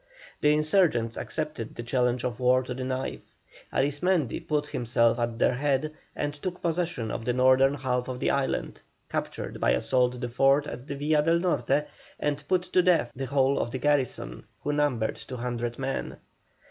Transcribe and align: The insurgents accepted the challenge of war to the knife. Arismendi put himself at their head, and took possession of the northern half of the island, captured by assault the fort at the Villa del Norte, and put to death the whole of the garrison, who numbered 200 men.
The 0.39 0.51
insurgents 0.51 1.15
accepted 1.15 1.75
the 1.75 1.83
challenge 1.83 2.23
of 2.23 2.39
war 2.39 2.63
to 2.63 2.73
the 2.73 2.83
knife. 2.83 3.21
Arismendi 3.71 4.39
put 4.39 4.65
himself 4.65 5.19
at 5.19 5.37
their 5.37 5.53
head, 5.53 5.93
and 6.15 6.33
took 6.33 6.59
possession 6.59 7.11
of 7.11 7.23
the 7.23 7.33
northern 7.33 7.75
half 7.75 8.07
of 8.07 8.19
the 8.19 8.31
island, 8.31 8.81
captured 9.09 9.59
by 9.59 9.73
assault 9.73 10.19
the 10.19 10.27
fort 10.29 10.65
at 10.65 10.87
the 10.87 10.95
Villa 10.95 11.21
del 11.21 11.37
Norte, 11.37 11.83
and 12.19 12.43
put 12.47 12.63
to 12.63 12.81
death 12.81 13.11
the 13.15 13.25
whole 13.27 13.59
of 13.59 13.69
the 13.69 13.77
garrison, 13.77 14.45
who 14.63 14.73
numbered 14.73 15.17
200 15.17 15.77
men. 15.77 16.17